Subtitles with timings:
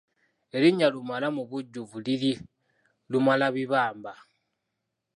[0.55, 2.33] Erinnya Lumala mubujjuvu liri
[3.11, 4.13] Lumalabibamba.